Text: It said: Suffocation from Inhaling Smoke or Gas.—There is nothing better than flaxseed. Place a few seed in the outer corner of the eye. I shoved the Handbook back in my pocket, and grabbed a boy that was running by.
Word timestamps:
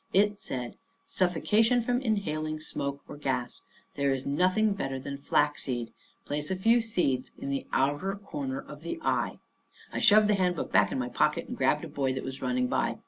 It 0.13 0.39
said: 0.39 0.77
Suffocation 1.05 1.83
from 1.83 2.01
Inhaling 2.01 2.59
Smoke 2.59 3.01
or 3.07 3.17
Gas.—There 3.17 4.11
is 4.11 4.25
nothing 4.25 4.73
better 4.73 4.97
than 4.99 5.19
flaxseed. 5.19 5.93
Place 6.25 6.49
a 6.49 6.55
few 6.55 6.81
seed 6.81 7.29
in 7.37 7.49
the 7.49 7.67
outer 7.71 8.15
corner 8.15 8.59
of 8.59 8.81
the 8.81 8.97
eye. 9.03 9.37
I 9.93 9.99
shoved 9.99 10.27
the 10.27 10.33
Handbook 10.33 10.71
back 10.71 10.91
in 10.91 10.97
my 10.97 11.09
pocket, 11.09 11.47
and 11.47 11.55
grabbed 11.55 11.85
a 11.85 11.87
boy 11.87 12.13
that 12.13 12.23
was 12.23 12.41
running 12.41 12.65
by. 12.65 12.97